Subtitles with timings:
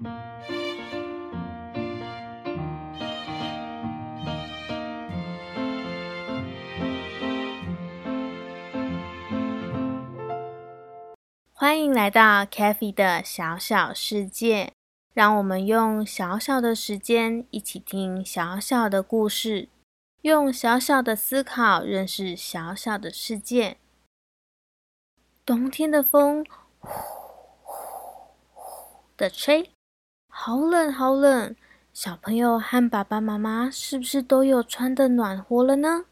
[0.00, 0.12] 欢
[11.82, 14.72] 迎来到 k a f e 的小小世界，
[15.12, 19.68] 让我们用小小的时间一起听小小的故事，
[20.22, 23.78] 用小小的思考认识小小的世界。
[25.44, 26.46] 冬天的风
[26.78, 26.88] 呼
[27.64, 29.72] 呼的吹，
[30.40, 31.56] 好冷好冷。
[31.92, 36.04] 小朋友和爸爸妈妈是不是都有穿的暖和了呢？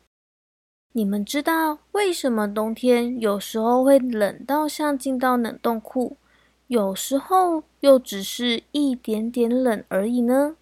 [0.95, 6.16] 你们知道为什么冬天有时候会冷到像进到冷冻库，
[6.66, 10.57] 有时候又只是一点点冷而已呢？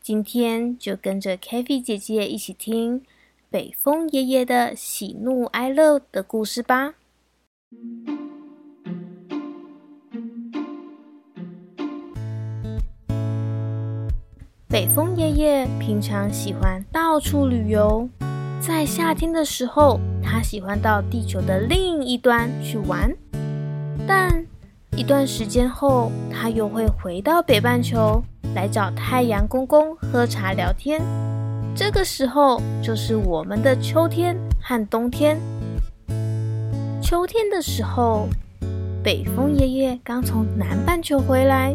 [0.00, 3.04] 今天就跟着 k a f e 姐姐一起听
[3.50, 6.94] 北风爷爷的喜怒哀乐的故事吧。
[14.78, 18.08] 北风爷爷平常喜欢到处旅游。
[18.60, 23.12] 在夏天的时候，他喜欢到地球的另一端去玩，
[24.06, 24.46] 但
[24.96, 28.22] 一段时间后，他又会回到北半球
[28.54, 31.02] 来找太阳公公喝茶聊天。
[31.74, 35.40] 这个时候就是我们的秋天和冬天。
[37.02, 38.28] 秋天的时候，
[39.02, 41.74] 北风爷爷刚从南半球回来，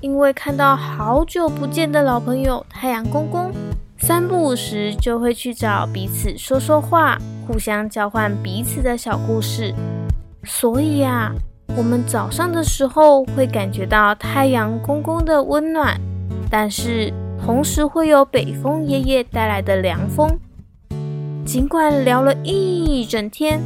[0.00, 3.52] 因为看到好久不见的老朋友太阳公公。
[3.98, 9.74] 三不五时就会去找彼此说说话，互相交换彼此的小故事。
[10.44, 11.30] 所以呀，
[11.76, 16.00] 我们早上的时候会感觉到太阳公公的温暖，
[16.50, 17.12] 但是
[17.44, 20.26] 同时会有北风爷爷带来的凉风。
[21.44, 23.60] 尽管聊了一整天，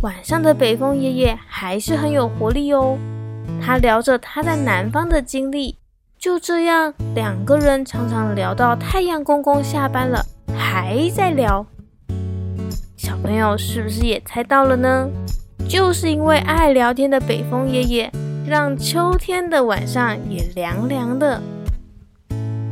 [0.00, 2.96] 晚上的北风爷爷还是很有活力哦。
[3.64, 5.78] 他聊着他在南方的经历。
[6.18, 10.22] 就这样，两个人常常聊到太阳公公下班了，
[10.54, 11.64] 还在聊。
[12.94, 15.08] 小朋友是不是也猜到了呢？
[15.66, 18.10] 就是因为爱聊天的北风爷爷，
[18.46, 21.40] 让秋天的晚上也凉凉的。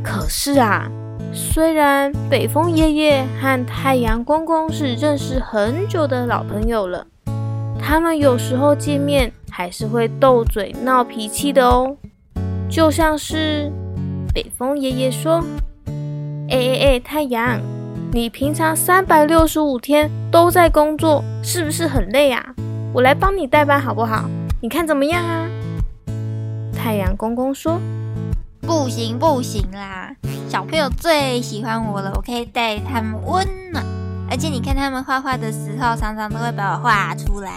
[0.03, 0.87] 可是啊，
[1.33, 7.07] 虽然北风爷爷和太阳公公是认识很久的老朋友了，
[7.79, 11.95] 他们有时候见面还是会斗嘴闹脾气的哦。
[12.67, 13.71] 就像是
[14.33, 15.43] 北风爷爷说
[16.49, 17.61] ：“哎哎哎，太阳，
[18.11, 22.43] 你平常三百六十五天都在工作，是不是很累啊？
[22.91, 24.27] 我来帮你代班好不好？
[24.59, 25.47] 你看怎么样啊？”
[26.75, 27.79] 太阳公公说
[28.61, 30.15] ：“不行不行啦，
[30.49, 33.85] 小朋友最喜欢我了，我可以带他们温暖，
[34.31, 37.51] 而且你看他们画画的时候，常常都会把我画出来。”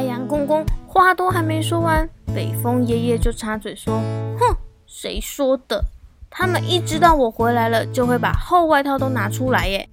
[0.00, 2.08] 太阳公公话都还没说完。
[2.34, 4.00] 北风爷爷就插嘴说
[4.40, 4.56] ：“哼，
[4.86, 5.84] 谁说的？
[6.30, 9.86] 他们一知道我回来了，就会把厚外套都拿出来耶。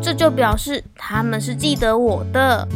[0.00, 2.66] 这就表示他们是记得我的。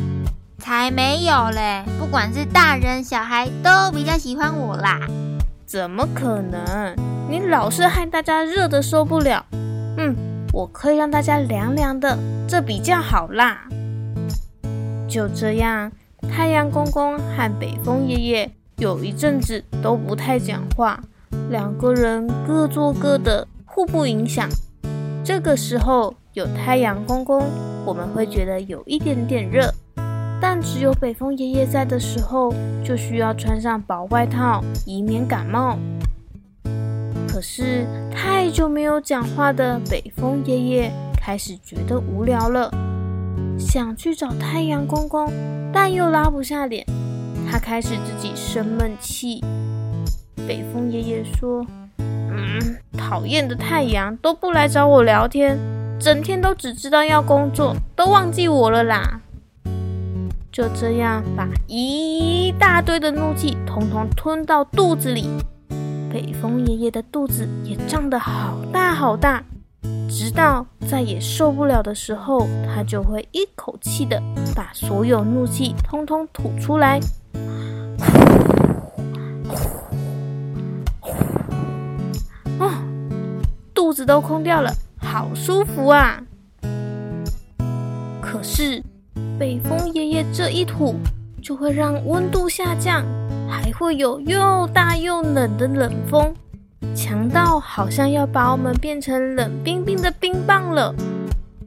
[0.58, 1.82] 才没有嘞！
[1.98, 5.00] 不管是大人小孩，都比较喜欢我啦。
[5.64, 6.94] 怎么可能？
[7.30, 9.42] 你老是害大家热的受不了。
[9.96, 10.14] 嗯，
[10.52, 13.62] 我可以让大家凉凉的，这比较好啦。
[15.08, 15.90] 就这样，
[16.30, 21.00] 太阳公公和北风爷爷。”有一阵子都不太讲话，
[21.48, 24.48] 两个人各做各的，互不影响。
[25.22, 27.44] 这个时候有太阳公公，
[27.86, 29.68] 我们会觉得有一点点热；
[30.40, 32.52] 但只有北风爷爷在的时候，
[32.84, 35.78] 就需要穿上薄外套，以免感冒。
[37.28, 42.68] 可是太久没有讲话的北风爷爷开始觉得无聊了，
[43.58, 45.32] 想去找太阳公公，
[45.72, 46.84] 但又拉不下脸。
[47.50, 49.42] 他开始自己生闷气。
[50.46, 51.64] 北风爷爷说
[51.98, 55.58] ：“嗯，讨厌的太阳都不来找我聊天，
[55.98, 59.20] 整天都只知道要工作，都忘记我了啦。”
[60.52, 65.28] 就这样，把一大堆的怒气统统吞到肚子里。
[66.12, 69.42] 北风爷爷的肚子也胀得好大好大，
[70.08, 74.22] 直到再也受不了的时候，他就会一口气的
[74.54, 77.00] 把所有怒气通通吐出来。
[82.58, 82.70] 哦，
[83.74, 86.22] 肚子都空掉了，好舒服啊！
[88.22, 88.82] 可是
[89.38, 90.94] 北风爷爷这一吐，
[91.42, 93.04] 就会让温度下降，
[93.48, 96.34] 还会有又大又冷的冷风，
[97.04, 100.94] 强到好像要把我们变成冷冰冰的冰棒了。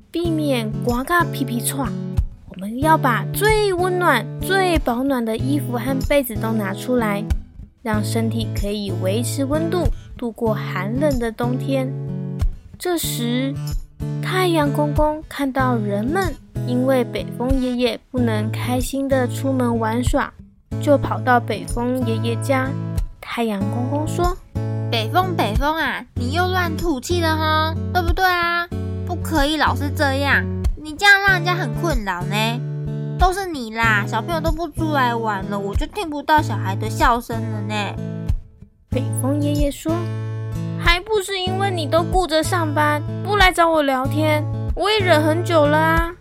[0.10, 1.94] 避免刮个皮皮喘。
[2.50, 7.24] 我们要把最温暖、最保暖的衣服和被子都拿出来，
[7.84, 9.84] 让身体可以维持温度，
[10.18, 11.88] 度过寒冷的冬天。
[12.80, 13.54] 这时，
[14.24, 16.34] 太阳公公看到人们
[16.66, 20.34] 因为北风爷爷不能开心的出门玩耍，
[20.81, 22.68] 就跑到北风爷爷家。
[23.22, 24.36] 太阳公公说
[24.89, 28.68] ：“北风，北风啊，你又乱吐气了哈，对不对啊？
[29.06, 30.44] 不可以老是这样，
[30.81, 32.36] 你这样让人家很困扰呢。
[33.19, 37.75] 都是你啦，小朋友都不出来玩了，我就听不到小孩的笑声了呢。”
[38.89, 39.94] 北风爷爷说。
[40.80, 44.44] 还不是因为你都顾着上班，不来找我聊天，
[44.75, 46.13] 我也忍很久了啊！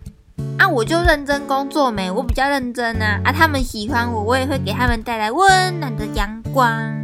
[0.57, 3.21] 啊，我就认真工作没，我比较认真啊！
[3.23, 6.96] 啊，他们喜欢我，我也会给他们带来温暖的阳光。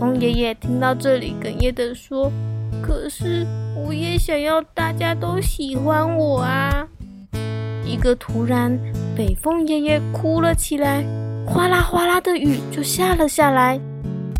[0.00, 2.32] 北风爷爷听到这里，哽咽的说
[2.80, 6.88] ：“可是我也想要大家都喜欢我啊！”
[7.84, 8.74] 一个突然，
[9.14, 11.04] 北风爷爷哭了起来，
[11.46, 13.78] 哗啦哗啦的雨就下了下来。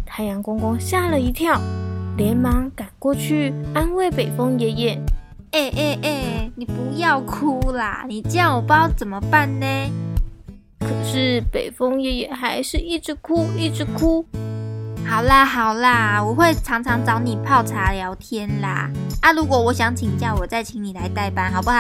[0.07, 1.61] 太阳公公吓了一跳，
[2.17, 4.99] 连忙赶过去安慰北风爷爷
[5.53, 8.07] ：“哎哎哎，你不要哭啦！
[8.09, 9.67] 你这样我不知道怎么办呢。”
[10.81, 14.25] 可是北风爷爷还是一直哭，一直哭。
[15.11, 18.89] 好啦好啦，我会常常找你泡茶聊天啦。
[19.21, 21.77] 啊，如果我想请假，我再请你来代班，好不好？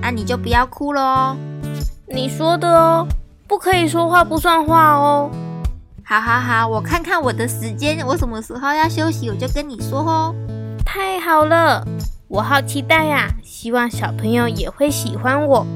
[0.00, 1.36] 啊，你就不要哭喽。
[2.06, 3.04] 你说的哦，
[3.48, 5.28] 不可以说话不算话哦。
[6.04, 10.32] 好好好，我看看我的时间，我什么时候要休息，我就跟你说哦。
[10.86, 11.84] 太好了，
[12.28, 13.28] 我好期待呀！
[13.42, 15.66] 希望小朋友也会喜欢我。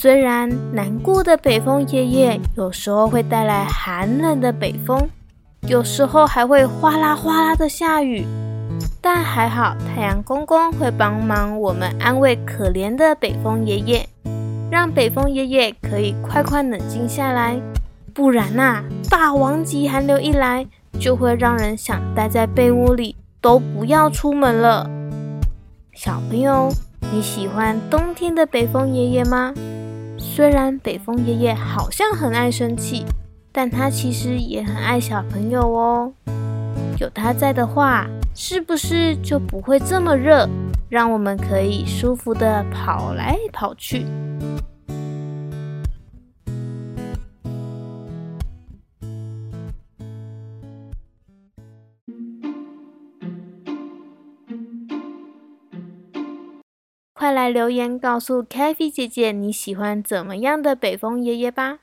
[0.00, 5.08] 虽然难过的北风爷爷有时候会带来寒冷的北风，
[5.62, 8.24] 有时候还会哗啦哗啦的下雨，
[9.02, 14.08] 但还好太阳公公会帮忙我们安慰可怜的北风爷爷。
[14.70, 17.60] 让北风爷爷可以快快冷静下来，
[18.14, 20.64] 不然呐，霸王级寒流一来，
[21.00, 24.88] 就会让人想待在被窝里，都不要出门了。
[25.92, 26.68] 小朋友，
[27.12, 29.52] 你喜欢冬天的北风爷爷吗？
[30.38, 33.04] 虽然北风爷爷好像很爱生气，
[33.50, 36.12] 但他其实也很爱小朋友哦。
[37.00, 38.06] 有他在的话，
[38.36, 40.48] 是不是就不会这么热，
[40.88, 44.06] 让我们可以舒服的跑来跑去？
[57.18, 61.80] 快来留言告诉 k a f e 姐姐你喜欢怎么样的北风爷爷吧！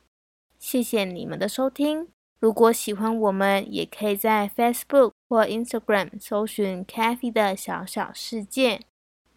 [0.58, 2.08] 谢谢你们的收听。
[2.40, 8.80] 如果喜欢我们，也可以在 Facebook 或 Instagram 搜寻 k a f e 的小小世界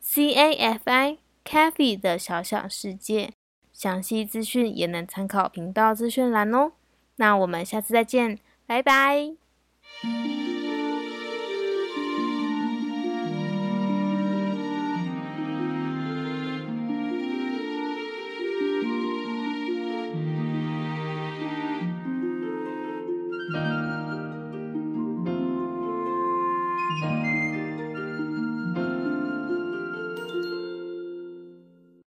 [0.01, 3.33] （C A F I k a f e 的小小世界）。
[3.75, 6.71] 详细资讯也能参考频道资讯栏哦。
[7.17, 9.35] 那我们下次再见，拜拜。